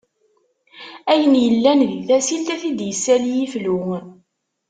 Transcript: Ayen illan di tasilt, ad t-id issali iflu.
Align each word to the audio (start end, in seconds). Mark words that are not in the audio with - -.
Ayen 1.11 1.35
illan 1.47 1.79
di 1.89 1.99
tasilt, 2.07 2.47
ad 2.53 2.59
t-id 2.61 2.79
issali 2.91 3.33
iflu. 3.43 3.79